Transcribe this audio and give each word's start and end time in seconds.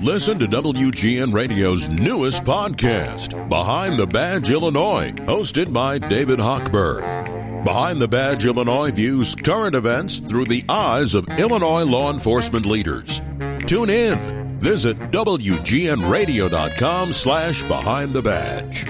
Listen 0.00 0.38
to 0.38 0.46
WGN 0.46 1.32
Radio's 1.32 1.88
newest 1.88 2.44
podcast, 2.44 3.48
Behind 3.48 3.98
the 3.98 4.06
Badge 4.06 4.50
Illinois, 4.50 5.12
hosted 5.26 5.72
by 5.72 5.98
David 5.98 6.38
Hochberg. 6.38 7.64
Behind 7.64 8.00
the 8.00 8.08
Badge 8.08 8.46
Illinois 8.46 8.90
views 8.90 9.36
current 9.36 9.74
events 9.76 10.18
through 10.18 10.46
the 10.46 10.64
eyes 10.68 11.14
of 11.14 11.28
Illinois 11.38 11.84
law 11.84 12.12
enforcement 12.12 12.66
leaders. 12.66 13.20
Tune 13.66 13.90
in. 13.90 14.58
Visit 14.58 14.96
WGNRadio.com 15.12 17.12
slash 17.12 17.62
Behind 17.64 18.12
the 18.12 18.22
Badge. 18.22 18.86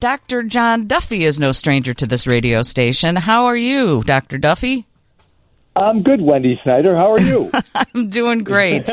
Dr. 0.00 0.42
John 0.42 0.86
Duffy 0.86 1.24
is 1.24 1.40
no 1.40 1.52
stranger 1.52 1.94
to 1.94 2.06
this 2.06 2.26
radio 2.26 2.62
station. 2.62 3.16
How 3.16 3.46
are 3.46 3.56
you, 3.56 4.02
Dr. 4.02 4.38
Duffy? 4.38 4.86
I'm 5.76 6.02
good, 6.02 6.22
Wendy 6.22 6.58
Snyder. 6.62 6.96
How 6.96 7.12
are 7.12 7.20
you? 7.20 7.50
I'm 7.74 8.08
doing 8.08 8.44
great. 8.44 8.90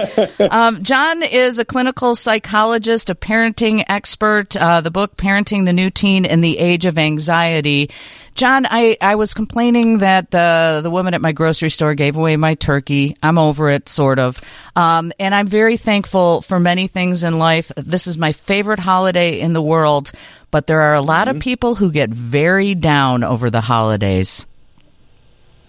um, 0.52 0.84
John 0.84 1.24
is 1.24 1.58
a 1.58 1.64
clinical 1.64 2.14
psychologist, 2.14 3.10
a 3.10 3.16
parenting 3.16 3.86
expert. 3.88 4.58
Uh, 4.58 4.82
the 4.82 4.92
book 4.92 5.16
Parenting 5.16 5.66
the 5.66 5.72
New 5.72 5.90
Teen 5.90 6.26
in 6.26 6.42
the 6.42 6.60
Age 6.60 6.86
of 6.86 6.98
Anxiety. 6.98 7.90
John, 8.36 8.66
I, 8.70 8.98
I 9.00 9.16
was 9.16 9.34
complaining 9.34 10.00
that 10.00 10.32
the 10.32 10.82
the 10.84 10.90
woman 10.90 11.14
at 11.14 11.22
my 11.22 11.32
grocery 11.32 11.70
store 11.70 11.96
gave 11.96 12.18
away 12.18 12.36
my 12.36 12.56
turkey. 12.56 13.16
I'm 13.24 13.38
over 13.38 13.70
it, 13.70 13.88
sort 13.88 14.20
of. 14.20 14.42
Um, 14.76 15.14
and 15.20 15.34
I'm 15.34 15.48
very 15.48 15.78
thankful 15.78 16.42
for 16.42 16.60
many 16.60 16.88
things 16.88 17.24
in 17.24 17.40
life. 17.40 17.72
This 17.78 18.08
is 18.08 18.18
my 18.18 18.34
favorite 18.34 18.80
holiday 18.80 19.40
in 19.40 19.54
the 19.54 19.62
world, 19.62 20.12
but 20.52 20.68
there 20.68 20.82
are 20.82 20.96
a 20.96 21.02
lot 21.02 21.28
mm-hmm. 21.28 21.38
of 21.38 21.44
people 21.44 21.76
who 21.76 21.92
get 21.92 22.10
very 22.10 22.76
down 22.76 23.24
over 23.24 23.50
the 23.50 23.62
holidays. 23.62 24.46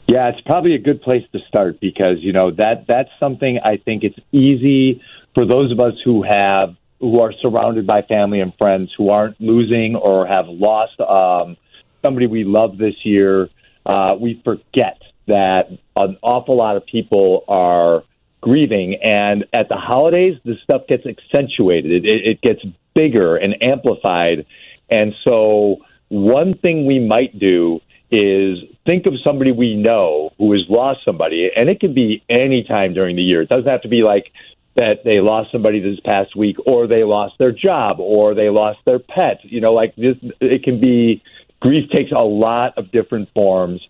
Yeah, 0.06 0.28
it's 0.28 0.40
probably 0.42 0.74
a 0.74 0.78
good 0.78 1.00
place 1.00 1.24
to 1.32 1.38
start 1.48 1.80
because 1.80 2.18
you 2.20 2.32
know 2.32 2.50
that 2.50 2.84
that's 2.86 3.08
something 3.18 3.58
I 3.64 3.78
think 3.78 4.04
it's 4.04 4.18
easy 4.32 5.02
for 5.34 5.46
those 5.46 5.72
of 5.72 5.80
us 5.80 5.94
who 6.04 6.22
have 6.22 6.76
who 7.00 7.20
are 7.20 7.32
surrounded 7.40 7.86
by 7.86 8.02
family 8.02 8.40
and 8.40 8.52
friends 8.58 8.92
who 8.96 9.10
aren't 9.10 9.40
losing 9.40 9.96
or 9.96 10.26
have 10.26 10.46
lost 10.48 11.00
um, 11.00 11.56
somebody 12.04 12.26
we 12.26 12.44
love 12.44 12.78
this 12.78 12.94
year. 13.04 13.48
Uh, 13.84 14.14
we 14.18 14.40
forget 14.44 15.00
that 15.26 15.70
an 15.96 16.18
awful 16.22 16.56
lot 16.56 16.76
of 16.76 16.84
people 16.86 17.44
are 17.48 18.04
grieving, 18.42 18.96
and 19.02 19.46
at 19.54 19.70
the 19.70 19.76
holidays, 19.76 20.38
the 20.44 20.54
stuff 20.62 20.82
gets 20.86 21.04
accentuated. 21.06 22.04
It, 22.04 22.26
it 22.26 22.40
gets 22.42 22.60
bigger 22.94 23.36
and 23.36 23.56
amplified, 23.64 24.46
and 24.90 25.14
so 25.26 25.78
one 26.08 26.52
thing 26.52 26.86
we 26.86 27.00
might 27.00 27.38
do 27.38 27.80
is 28.14 28.58
think 28.86 29.06
of 29.06 29.14
somebody 29.26 29.50
we 29.50 29.74
know 29.74 30.30
who 30.38 30.52
has 30.52 30.62
lost 30.68 31.00
somebody, 31.04 31.50
and 31.54 31.68
it 31.68 31.80
can 31.80 31.94
be 31.94 32.22
any 32.28 32.64
time 32.64 32.94
during 32.94 33.16
the 33.16 33.22
year. 33.22 33.42
It 33.42 33.48
doesn't 33.48 33.66
have 33.66 33.82
to 33.82 33.88
be 33.88 34.02
like 34.02 34.32
that 34.76 35.04
they 35.04 35.20
lost 35.20 35.52
somebody 35.52 35.80
this 35.80 36.00
past 36.00 36.36
week, 36.36 36.56
or 36.66 36.86
they 36.86 37.04
lost 37.04 37.34
their 37.38 37.52
job, 37.52 38.00
or 38.00 38.34
they 38.34 38.50
lost 38.50 38.78
their 38.84 38.98
pet. 38.98 39.40
You 39.42 39.60
know, 39.60 39.72
like 39.72 39.94
this, 39.96 40.16
it 40.40 40.62
can 40.62 40.80
be 40.80 41.22
grief 41.60 41.90
takes 41.90 42.12
a 42.12 42.18
lot 42.18 42.78
of 42.78 42.90
different 42.92 43.30
forms. 43.34 43.80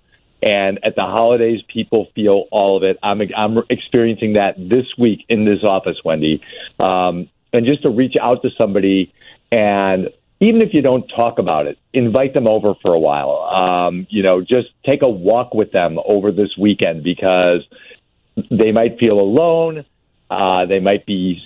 And 0.43 0.79
at 0.85 0.95
the 0.95 1.03
holidays, 1.03 1.63
people 1.73 2.09
feel 2.15 2.45
all 2.51 2.77
of 2.77 2.83
it. 2.83 2.99
I'm 3.03 3.21
I'm 3.35 3.59
experiencing 3.71 4.35
that 4.35 4.57
this 4.59 4.87
week 4.99 5.25
in 5.29 5.47
this 5.47 5.63
office, 5.63 5.97
Wendy. 6.05 6.43
Um, 6.79 7.31
and 7.53 7.67
just 7.67 7.83
to 7.83 7.91
reach 7.91 8.17
out 8.21 8.43
to 8.43 8.51
somebody 8.59 9.13
and 9.51 10.11
even 10.41 10.63
if 10.63 10.75
you 10.75 10.83
don't 10.83 11.07
talk 11.09 11.39
about 11.39 11.67
it, 11.67 11.79
invite 11.93 12.35
them 12.35 12.47
over 12.47 12.75
for 12.83 12.93
a 12.93 12.99
while. 12.99 13.49
Um, 13.55 14.07
you 14.11 14.23
know, 14.23 14.41
just 14.41 14.69
take 14.87 15.03
a 15.03 15.09
walk 15.09 15.55
with 15.55 15.73
them 15.73 15.99
over 16.05 16.33
this 16.33 16.51
weekend 16.59 17.03
because 17.03 17.67
they 18.51 18.73
might 18.73 18.99
feel 18.99 19.19
alone. 19.19 19.85
Uh, 20.31 20.67
they 20.67 20.81
might 20.81 21.07
be 21.07 21.41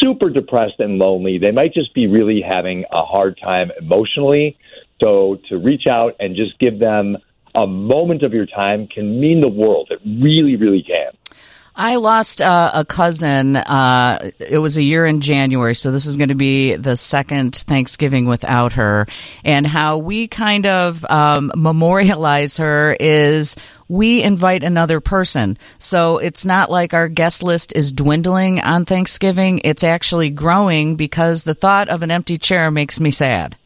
super 0.00 0.30
depressed 0.30 0.78
and 0.78 0.98
lonely. 0.98 1.38
They 1.38 1.50
might 1.50 1.74
just 1.74 1.94
be 1.94 2.06
really 2.06 2.42
having 2.46 2.84
a 2.92 3.02
hard 3.02 3.38
time 3.42 3.70
emotionally. 3.80 4.56
So 5.02 5.38
to 5.48 5.58
reach 5.58 5.86
out 5.88 6.16
and 6.20 6.36
just 6.36 6.58
give 6.58 6.78
them 6.78 7.16
a 7.54 7.66
moment 7.66 8.22
of 8.22 8.32
your 8.32 8.46
time 8.46 8.86
can 8.86 9.20
mean 9.20 9.40
the 9.40 9.48
world. 9.48 9.88
It 9.90 10.00
really, 10.04 10.56
really 10.56 10.82
can. 10.82 11.17
I 11.80 11.94
lost 11.94 12.42
uh, 12.42 12.72
a 12.74 12.84
cousin. 12.84 13.54
Uh, 13.54 14.32
it 14.40 14.58
was 14.58 14.76
a 14.76 14.82
year 14.82 15.06
in 15.06 15.20
January, 15.20 15.76
so 15.76 15.92
this 15.92 16.06
is 16.06 16.16
going 16.16 16.30
to 16.30 16.34
be 16.34 16.74
the 16.74 16.96
second 16.96 17.54
Thanksgiving 17.54 18.26
without 18.26 18.72
her. 18.72 19.06
And 19.44 19.64
how 19.64 19.98
we 19.98 20.26
kind 20.26 20.66
of 20.66 21.04
um, 21.08 21.52
memorialize 21.54 22.56
her 22.56 22.96
is 22.98 23.54
we 23.86 24.24
invite 24.24 24.64
another 24.64 24.98
person. 24.98 25.56
So 25.78 26.18
it's 26.18 26.44
not 26.44 26.68
like 26.68 26.94
our 26.94 27.06
guest 27.06 27.44
list 27.44 27.72
is 27.76 27.92
dwindling 27.92 28.60
on 28.60 28.84
Thanksgiving. 28.84 29.60
It's 29.62 29.84
actually 29.84 30.30
growing 30.30 30.96
because 30.96 31.44
the 31.44 31.54
thought 31.54 31.88
of 31.90 32.02
an 32.02 32.10
empty 32.10 32.38
chair 32.38 32.72
makes 32.72 32.98
me 32.98 33.12
sad. 33.12 33.56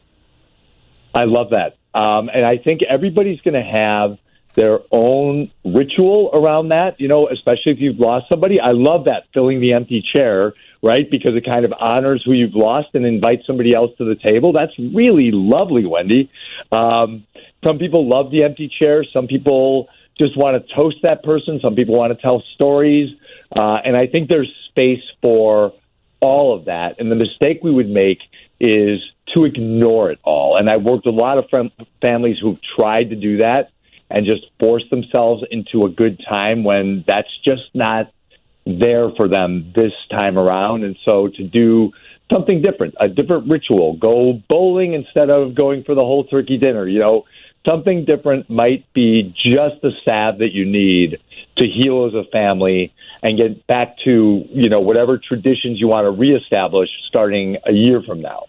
I 1.15 1.23
love 1.23 1.49
that. 1.49 1.77
Um, 1.99 2.29
and 2.31 2.45
I 2.45 2.57
think 2.57 2.83
everybody's 2.83 3.41
going 3.41 3.55
to 3.55 3.63
have 3.63 4.19
their 4.55 4.79
own 4.91 5.51
ritual 5.65 6.29
around 6.33 6.69
that, 6.69 6.99
you 6.99 7.07
know, 7.07 7.27
especially 7.27 7.71
if 7.71 7.79
you've 7.79 7.99
lost 7.99 8.25
somebody. 8.29 8.59
I 8.59 8.71
love 8.71 9.05
that 9.05 9.23
filling 9.33 9.59
the 9.61 9.73
empty 9.73 10.03
chair, 10.15 10.53
right? 10.81 11.09
Because 11.09 11.35
it 11.35 11.45
kind 11.45 11.65
of 11.65 11.73
honors 11.79 12.21
who 12.25 12.33
you've 12.33 12.55
lost 12.55 12.89
and 12.93 13.05
invites 13.05 13.47
somebody 13.47 13.73
else 13.73 13.91
to 13.97 14.05
the 14.05 14.15
table. 14.15 14.53
That's 14.53 14.77
really 14.77 15.31
lovely, 15.31 15.85
Wendy. 15.85 16.29
Um, 16.71 17.25
some 17.65 17.79
people 17.79 18.07
love 18.07 18.31
the 18.31 18.43
empty 18.43 18.71
chair. 18.79 19.03
Some 19.11 19.27
people 19.27 19.89
just 20.19 20.37
want 20.37 20.61
to 20.61 20.75
toast 20.75 20.97
that 21.03 21.23
person. 21.23 21.59
Some 21.63 21.75
people 21.75 21.97
want 21.97 22.15
to 22.15 22.21
tell 22.21 22.43
stories. 22.53 23.09
Uh, 23.55 23.77
and 23.83 23.97
I 23.97 24.07
think 24.07 24.29
there's 24.29 24.51
space 24.69 25.03
for 25.21 25.73
all 26.19 26.55
of 26.55 26.65
that. 26.65 26.99
And 26.99 27.11
the 27.11 27.15
mistake 27.15 27.59
we 27.63 27.71
would 27.71 27.89
make 27.89 28.19
is 28.59 28.99
to 29.33 29.45
ignore 29.45 30.11
it 30.11 30.19
all. 30.23 30.57
And 30.57 30.69
I've 30.69 30.83
worked 30.83 31.07
a 31.07 31.11
lot 31.11 31.37
of 31.37 31.45
fam- 31.49 31.71
families 32.01 32.37
who've 32.41 32.59
tried 32.77 33.09
to 33.09 33.15
do 33.15 33.37
that 33.37 33.72
and 34.09 34.25
just 34.25 34.43
force 34.59 34.83
themselves 34.89 35.43
into 35.51 35.85
a 35.85 35.89
good 35.89 36.19
time 36.29 36.63
when 36.63 37.03
that's 37.07 37.29
just 37.45 37.63
not 37.73 38.11
there 38.65 39.09
for 39.17 39.27
them 39.27 39.71
this 39.75 39.91
time 40.11 40.37
around. 40.37 40.83
And 40.83 40.95
so 41.07 41.27
to 41.27 41.43
do 41.43 41.91
something 42.31 42.61
different, 42.61 42.95
a 42.99 43.07
different 43.07 43.49
ritual, 43.49 43.97
go 43.97 44.41
bowling 44.49 44.93
instead 44.93 45.29
of 45.29 45.55
going 45.55 45.83
for 45.83 45.95
the 45.95 46.01
whole 46.01 46.25
turkey 46.25 46.57
dinner, 46.57 46.87
you 46.87 46.99
know, 46.99 47.25
something 47.67 48.05
different 48.05 48.49
might 48.49 48.91
be 48.93 49.33
just 49.35 49.81
the 49.81 49.91
salve 50.07 50.39
that 50.39 50.51
you 50.51 50.65
need 50.65 51.19
to 51.57 51.67
heal 51.67 52.07
as 52.07 52.13
a 52.13 52.29
family 52.31 52.93
and 53.21 53.37
get 53.37 53.65
back 53.67 53.95
to, 54.03 54.43
you 54.49 54.69
know, 54.69 54.81
whatever 54.81 55.17
traditions 55.17 55.79
you 55.79 55.87
want 55.87 56.05
to 56.05 56.11
reestablish 56.11 56.89
starting 57.07 57.57
a 57.65 57.71
year 57.71 58.01
from 58.05 58.21
now. 58.21 58.45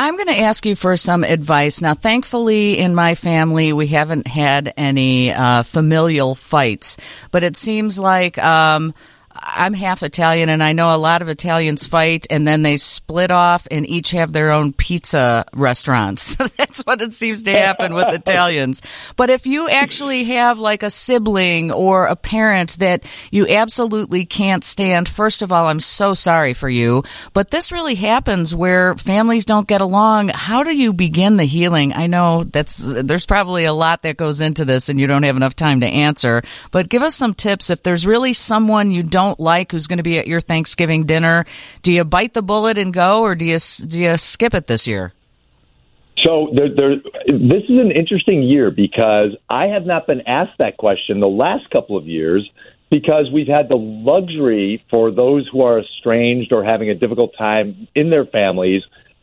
I'm 0.00 0.14
going 0.14 0.28
to 0.28 0.38
ask 0.38 0.64
you 0.64 0.76
for 0.76 0.96
some 0.96 1.24
advice. 1.24 1.80
Now, 1.80 1.92
thankfully, 1.92 2.78
in 2.78 2.94
my 2.94 3.16
family, 3.16 3.72
we 3.72 3.88
haven't 3.88 4.28
had 4.28 4.72
any 4.76 5.32
uh, 5.32 5.64
familial 5.64 6.36
fights, 6.36 6.98
but 7.32 7.42
it 7.42 7.56
seems 7.56 7.98
like. 7.98 8.38
Um, 8.38 8.94
I'm 9.42 9.74
half 9.74 10.02
Italian, 10.02 10.48
and 10.48 10.62
I 10.62 10.72
know 10.72 10.94
a 10.94 10.96
lot 10.96 11.22
of 11.22 11.28
Italians 11.28 11.86
fight, 11.86 12.26
and 12.30 12.46
then 12.46 12.62
they 12.62 12.76
split 12.76 13.30
off 13.30 13.66
and 13.70 13.88
each 13.88 14.12
have 14.12 14.32
their 14.32 14.50
own 14.50 14.72
pizza 14.72 15.44
restaurants. 15.52 16.34
That's 16.56 16.82
what 16.82 17.02
it 17.02 17.14
seems 17.14 17.42
to 17.44 17.52
happen 17.52 17.94
with 17.94 18.08
Italians. 18.12 18.82
But 19.16 19.30
if 19.30 19.46
you 19.46 19.68
actually 19.68 20.24
have 20.24 20.58
like 20.58 20.82
a 20.82 20.90
sibling 20.90 21.70
or 21.72 22.06
a 22.06 22.16
parent 22.16 22.78
that 22.78 23.04
you 23.30 23.46
absolutely 23.48 24.24
can't 24.24 24.64
stand, 24.64 25.08
first 25.08 25.42
of 25.42 25.52
all, 25.52 25.66
I'm 25.66 25.80
so 25.80 26.14
sorry 26.14 26.54
for 26.54 26.68
you. 26.68 27.02
But 27.32 27.50
this 27.50 27.72
really 27.72 27.94
happens 27.94 28.54
where 28.54 28.94
families 28.96 29.44
don't 29.44 29.68
get 29.68 29.80
along. 29.80 30.28
How 30.28 30.62
do 30.62 30.74
you 30.74 30.92
begin 30.92 31.36
the 31.36 31.44
healing? 31.44 31.92
I 31.92 32.06
know 32.06 32.44
that's 32.44 32.78
there's 32.78 33.26
probably 33.26 33.64
a 33.64 33.72
lot 33.72 34.02
that 34.02 34.16
goes 34.16 34.40
into 34.40 34.64
this, 34.64 34.88
and 34.88 34.98
you 34.98 35.06
don't 35.06 35.24
have 35.24 35.36
enough 35.36 35.56
time 35.56 35.80
to 35.80 35.86
answer. 35.86 36.42
But 36.70 36.88
give 36.88 37.02
us 37.02 37.14
some 37.14 37.34
tips 37.34 37.70
if 37.70 37.82
there's 37.82 38.06
really 38.06 38.32
someone 38.32 38.90
you 38.90 39.02
don't 39.02 39.27
don't 39.28 39.40
like 39.40 39.72
who's 39.72 39.86
going 39.86 39.98
to 39.98 40.02
be 40.02 40.18
at 40.18 40.26
your 40.26 40.40
Thanksgiving 40.40 41.04
dinner, 41.04 41.44
do 41.82 41.92
you 41.92 42.04
bite 42.04 42.34
the 42.34 42.42
bullet 42.42 42.78
and 42.78 42.92
go, 42.92 43.22
or 43.22 43.34
do 43.34 43.44
you 43.44 43.58
do 43.58 44.00
you 44.00 44.16
skip 44.16 44.54
it 44.54 44.66
this 44.66 44.86
year? 44.86 45.12
So 46.22 46.50
there, 46.52 46.68
there, 46.74 46.96
this 47.28 47.62
is 47.68 47.78
an 47.78 47.92
interesting 47.92 48.42
year 48.42 48.72
because 48.72 49.36
I 49.48 49.66
have 49.68 49.86
not 49.86 50.06
been 50.06 50.22
asked 50.26 50.58
that 50.58 50.76
question 50.76 51.20
the 51.20 51.28
last 51.28 51.70
couple 51.70 51.96
of 51.96 52.06
years 52.06 52.48
because 52.90 53.30
we've 53.32 53.46
had 53.46 53.68
the 53.68 53.76
luxury 53.76 54.82
for 54.90 55.12
those 55.12 55.48
who 55.52 55.62
are 55.62 55.78
estranged 55.78 56.52
or 56.52 56.64
having 56.64 56.90
a 56.90 56.94
difficult 56.94 57.34
time 57.38 57.86
in 57.94 58.10
their 58.10 58.24
families 58.24 58.82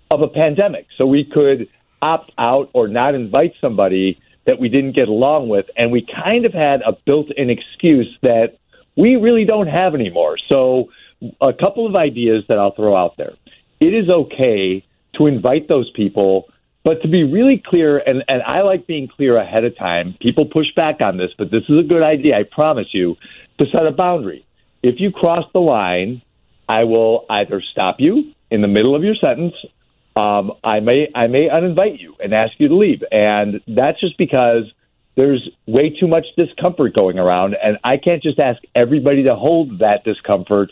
of 0.09 0.21
a 0.21 0.27
pandemic. 0.27 0.85
So 0.97 1.05
we 1.05 1.25
could 1.25 1.67
opt 2.01 2.31
out 2.37 2.69
or 2.73 2.87
not 2.87 3.13
invite 3.15 3.53
somebody 3.59 4.21
that 4.45 4.59
we 4.59 4.69
didn't 4.69 4.95
get 4.95 5.09
along 5.09 5.49
with, 5.49 5.65
and 5.75 5.91
we 5.91 6.05
kind 6.05 6.45
of 6.45 6.53
had 6.53 6.81
a 6.81 6.93
built-in 7.05 7.49
excuse 7.49 8.07
that 8.21 8.57
we 8.95 9.15
really 9.15 9.45
don't 9.45 9.67
have 9.67 9.95
anymore. 9.95 10.37
So, 10.49 10.89
a 11.41 11.53
couple 11.53 11.87
of 11.87 11.95
ideas 11.95 12.43
that 12.49 12.57
I'll 12.57 12.75
throw 12.75 12.95
out 12.95 13.17
there. 13.17 13.33
It 13.79 13.93
is 13.93 14.09
okay 14.09 14.85
to 15.17 15.27
invite 15.27 15.67
those 15.67 15.89
people, 15.91 16.49
but 16.83 17.01
to 17.01 17.07
be 17.07 17.23
really 17.23 17.61
clear, 17.65 17.97
and, 17.97 18.23
and 18.27 18.41
I 18.45 18.61
like 18.61 18.85
being 18.85 19.07
clear 19.07 19.37
ahead 19.37 19.63
of 19.63 19.77
time. 19.77 20.15
People 20.19 20.45
push 20.45 20.67
back 20.75 20.97
on 21.01 21.17
this, 21.17 21.31
but 21.37 21.51
this 21.51 21.63
is 21.69 21.77
a 21.77 21.83
good 21.83 22.03
idea, 22.03 22.37
I 22.37 22.43
promise 22.43 22.87
you, 22.91 23.15
to 23.59 23.65
set 23.71 23.85
a 23.85 23.91
boundary. 23.91 24.45
If 24.83 24.95
you 24.99 25.11
cross 25.11 25.45
the 25.53 25.59
line, 25.59 26.21
I 26.67 26.83
will 26.83 27.25
either 27.29 27.61
stop 27.71 27.95
you 27.99 28.33
in 28.51 28.61
the 28.61 28.67
middle 28.67 28.95
of 28.95 29.03
your 29.03 29.15
sentence. 29.15 29.53
Um, 30.15 30.53
I 30.63 30.79
may 30.79 31.09
I 31.13 31.27
may 31.27 31.49
uninvite 31.49 31.99
you 31.99 32.15
and 32.23 32.33
ask 32.33 32.51
you 32.57 32.69
to 32.69 32.75
leave, 32.75 33.03
and 33.11 33.61
that's 33.67 33.99
just 33.99 34.17
because 34.17 34.71
there's 35.15 35.49
way 35.65 35.89
too 35.89 36.07
much 36.07 36.25
discomfort 36.37 36.93
going 36.93 37.17
around, 37.17 37.55
and 37.61 37.77
I 37.83 37.97
can't 37.97 38.21
just 38.21 38.39
ask 38.39 38.61
everybody 38.75 39.23
to 39.23 39.35
hold 39.35 39.79
that 39.79 40.03
discomfort 40.03 40.71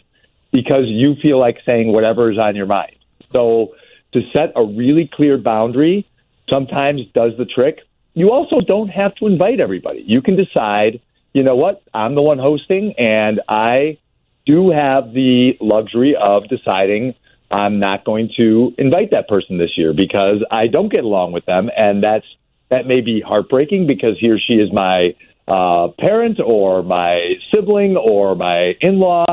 because 0.51 0.83
you 0.87 1.15
feel 1.21 1.39
like 1.39 1.57
saying 1.67 1.91
whatever 1.91 2.31
is 2.31 2.37
on 2.37 2.55
your 2.55 2.65
mind. 2.65 2.95
So 3.35 3.75
to 4.13 4.21
set 4.35 4.51
a 4.55 4.63
really 4.63 5.09
clear 5.11 5.37
boundary 5.37 6.07
sometimes 6.51 7.01
does 7.13 7.31
the 7.37 7.45
trick. 7.45 7.79
You 8.13 8.31
also 8.31 8.57
don't 8.59 8.89
have 8.89 9.15
to 9.15 9.27
invite 9.27 9.59
everybody. 9.59 10.03
You 10.05 10.21
can 10.21 10.35
decide, 10.35 11.01
you 11.33 11.43
know 11.43 11.55
what, 11.55 11.81
I'm 11.93 12.13
the 12.13 12.21
one 12.21 12.37
hosting, 12.37 12.93
and 12.97 13.41
I 13.47 13.97
do 14.45 14.71
have 14.71 15.13
the 15.13 15.57
luxury 15.61 16.15
of 16.15 16.43
deciding 16.49 17.15
I'm 17.49 17.79
not 17.79 18.03
going 18.03 18.29
to 18.39 18.73
invite 18.77 19.11
that 19.11 19.27
person 19.27 19.57
this 19.57 19.71
year 19.77 19.93
because 19.93 20.43
I 20.51 20.67
don't 20.67 20.91
get 20.91 21.03
along 21.03 21.31
with 21.31 21.45
them, 21.45 21.69
and 21.75 22.03
that's 22.03 22.25
that 22.73 22.87
may 22.87 23.01
be 23.01 23.21
heartbreaking 23.21 23.85
because 23.85 24.17
he 24.19 24.31
or 24.31 24.39
she 24.39 24.53
is 24.53 24.73
my 24.73 25.15
uh, 25.47 25.89
parent 25.99 26.39
or 26.43 26.81
my 26.81 27.35
sibling 27.51 27.95
or 27.95 28.35
my 28.35 28.73
in-law, 28.81 29.25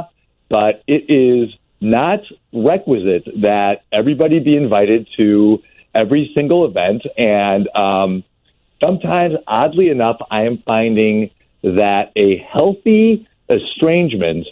but 0.50 0.82
it 0.87 1.04
is 1.08 1.54
not 1.81 2.20
requisite 2.52 3.25
that 3.40 3.84
everybody 3.92 4.38
be 4.40 4.56
invited 4.56 5.08
to 5.16 5.62
every 5.94 6.31
single 6.37 6.66
event. 6.66 7.02
And 7.16 7.66
um, 7.75 8.25
sometimes, 8.84 9.37
oddly 9.46 9.88
enough, 9.88 10.19
I 10.31 10.42
am 10.42 10.62
finding 10.66 11.31
that 11.62 12.12
a 12.16 12.37
healthy 12.52 13.26
estrangement 13.48 14.46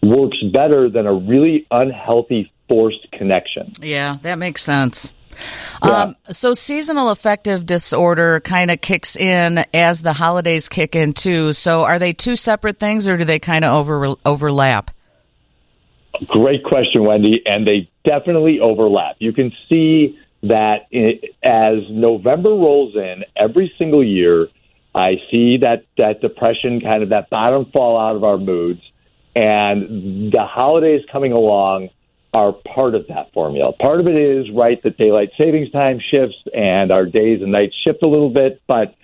works 0.00 0.38
better 0.52 0.88
than 0.88 1.08
a 1.08 1.12
really 1.12 1.66
unhealthy 1.72 2.52
forced 2.68 3.10
connection. 3.12 3.72
Yeah, 3.80 4.18
that 4.22 4.38
makes 4.38 4.62
sense. 4.62 5.12
Yeah. 5.84 6.02
Um, 6.02 6.16
so 6.30 6.52
seasonal 6.52 7.10
affective 7.10 7.66
disorder 7.66 8.40
kind 8.40 8.70
of 8.70 8.80
kicks 8.80 9.16
in 9.16 9.64
as 9.72 10.02
the 10.02 10.12
holidays 10.12 10.68
kick 10.68 10.96
in 10.96 11.12
too. 11.12 11.52
So 11.52 11.84
are 11.84 11.98
they 11.98 12.12
two 12.12 12.36
separate 12.36 12.78
things, 12.78 13.08
or 13.08 13.16
do 13.16 13.24
they 13.24 13.38
kind 13.38 13.64
of 13.64 13.74
over 13.74 14.14
overlap? 14.24 14.90
Great 16.26 16.64
question, 16.64 17.04
Wendy, 17.04 17.42
and 17.46 17.66
they 17.66 17.90
definitely 18.04 18.60
overlap. 18.60 19.16
You 19.20 19.32
can 19.32 19.52
see 19.68 20.18
that 20.42 20.86
it, 20.90 21.36
as 21.42 21.88
November 21.90 22.50
rolls 22.50 22.96
in 22.96 23.24
every 23.36 23.72
single 23.78 24.02
year, 24.02 24.48
I 24.94 25.16
see 25.30 25.58
that 25.58 25.84
that 25.96 26.20
depression, 26.20 26.80
kind 26.80 27.02
of 27.02 27.10
that 27.10 27.30
bottom 27.30 27.66
fall 27.66 27.98
out 28.00 28.16
of 28.16 28.24
our 28.24 28.38
moods, 28.38 28.80
and 29.36 30.32
the 30.32 30.44
holidays 30.44 31.02
coming 31.12 31.32
along 31.32 31.90
are 32.34 32.52
part 32.52 32.94
of 32.94 33.06
that 33.08 33.32
formula. 33.32 33.72
Part 33.72 34.00
of 34.00 34.06
it 34.06 34.16
is, 34.16 34.50
right, 34.50 34.82
that 34.82 34.98
daylight 34.98 35.30
savings 35.40 35.70
time 35.70 35.98
shifts 36.12 36.36
and 36.54 36.92
our 36.92 37.06
days 37.06 37.42
and 37.42 37.52
nights 37.52 37.74
shift 37.86 38.02
a 38.02 38.08
little 38.08 38.30
bit, 38.30 38.60
but 38.66 38.94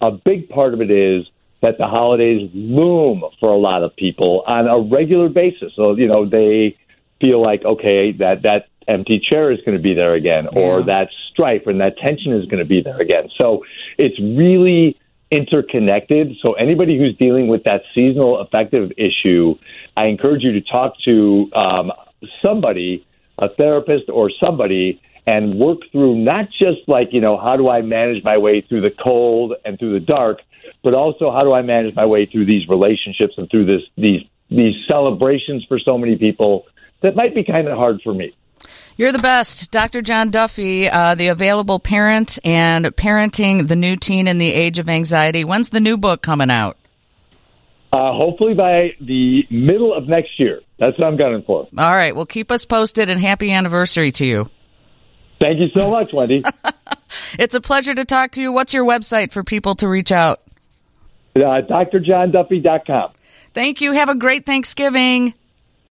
a 0.00 0.10
big 0.10 0.48
part 0.48 0.74
of 0.74 0.80
it 0.80 0.90
is 0.90 1.24
that 1.60 1.78
the 1.78 1.86
holidays 1.86 2.50
loom 2.52 3.22
for 3.38 3.50
a 3.50 3.56
lot 3.56 3.84
of 3.84 3.94
people 3.94 4.42
on 4.46 4.66
a 4.66 4.80
regular 4.80 5.28
basis. 5.28 5.72
So, 5.76 5.96
you 5.96 6.08
know, 6.08 6.28
they 6.28 6.76
feel 7.20 7.40
like, 7.40 7.64
okay, 7.64 8.10
that, 8.18 8.42
that 8.42 8.66
empty 8.88 9.20
chair 9.30 9.52
is 9.52 9.60
going 9.64 9.76
to 9.76 9.82
be 9.82 9.94
there 9.94 10.14
again, 10.14 10.48
or 10.56 10.82
that 10.82 11.08
strife 11.30 11.66
and 11.66 11.80
that 11.80 11.96
tension 11.98 12.32
is 12.32 12.46
going 12.46 12.58
to 12.58 12.68
be 12.68 12.82
there 12.82 12.98
again. 12.98 13.28
So 13.40 13.64
it's 13.96 14.18
really 14.18 14.98
interconnected. 15.30 16.32
So 16.44 16.54
anybody 16.54 16.98
who's 16.98 17.16
dealing 17.16 17.46
with 17.46 17.62
that 17.64 17.82
seasonal 17.94 18.40
affective 18.40 18.92
issue, 18.98 19.54
I 19.96 20.06
encourage 20.06 20.42
you 20.42 20.52
to 20.52 20.60
talk 20.60 20.94
to 21.04 21.48
um, 21.54 21.92
somebody, 22.44 23.06
a 23.38 23.48
therapist 23.48 24.08
or 24.08 24.30
somebody, 24.42 25.00
and 25.26 25.58
work 25.58 25.78
through 25.92 26.16
not 26.16 26.46
just 26.50 26.88
like, 26.88 27.08
you 27.12 27.20
know, 27.20 27.38
how 27.38 27.56
do 27.56 27.68
I 27.68 27.82
manage 27.82 28.24
my 28.24 28.38
way 28.38 28.60
through 28.60 28.80
the 28.80 28.90
cold 28.90 29.54
and 29.64 29.78
through 29.78 29.92
the 29.92 30.04
dark, 30.04 30.40
but 30.82 30.94
also 30.94 31.30
how 31.30 31.42
do 31.42 31.52
I 31.52 31.62
manage 31.62 31.94
my 31.94 32.06
way 32.06 32.26
through 32.26 32.46
these 32.46 32.68
relationships 32.68 33.34
and 33.36 33.48
through 33.50 33.66
this 33.66 33.82
these 33.96 34.22
these 34.50 34.74
celebrations 34.86 35.64
for 35.66 35.78
so 35.78 35.96
many 35.96 36.16
people 36.16 36.66
that 37.00 37.16
might 37.16 37.34
be 37.34 37.44
kind 37.44 37.68
of 37.68 37.76
hard 37.78 38.00
for 38.02 38.12
me. 38.12 38.34
You're 38.96 39.12
the 39.12 39.18
best, 39.18 39.70
Dr. 39.70 40.02
John 40.02 40.30
Duffy, 40.30 40.88
uh, 40.88 41.14
the 41.14 41.28
available 41.28 41.78
parent 41.78 42.38
and 42.44 42.84
parenting 42.84 43.66
the 43.66 43.76
new 43.76 43.96
teen 43.96 44.28
in 44.28 44.36
the 44.36 44.52
age 44.52 44.78
of 44.78 44.88
anxiety. 44.88 45.44
When's 45.44 45.70
the 45.70 45.80
new 45.80 45.96
book 45.96 46.20
coming 46.20 46.50
out? 46.50 46.76
Uh, 47.92 48.12
hopefully 48.14 48.54
by 48.54 48.94
the 49.00 49.46
middle 49.50 49.92
of 49.92 50.08
next 50.08 50.40
year. 50.40 50.62
That's 50.78 50.96
what 50.98 51.06
I'm 51.06 51.16
gunning 51.16 51.42
for. 51.42 51.68
All 51.76 51.94
right. 51.94 52.16
Well, 52.16 52.24
keep 52.24 52.50
us 52.50 52.64
posted 52.64 53.10
and 53.10 53.20
happy 53.20 53.52
anniversary 53.52 54.10
to 54.12 54.24
you. 54.24 54.50
Thank 55.38 55.60
you 55.60 55.68
so 55.76 55.90
much, 55.90 56.12
Wendy. 56.12 56.42
it's 57.38 57.54
a 57.54 57.60
pleasure 57.60 57.94
to 57.94 58.04
talk 58.04 58.30
to 58.32 58.40
you. 58.40 58.50
What's 58.50 58.72
your 58.72 58.86
website 58.86 59.30
for 59.30 59.44
people 59.44 59.74
to 59.76 59.88
reach 59.88 60.10
out? 60.10 60.40
Uh, 61.36 61.60
drjohnduffy.com. 61.68 63.12
Thank 63.52 63.80
you. 63.80 63.92
Have 63.92 64.08
a 64.08 64.14
great 64.14 64.46
Thanksgiving. 64.46 65.34